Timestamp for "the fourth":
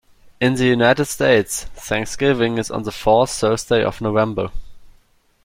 2.81-3.29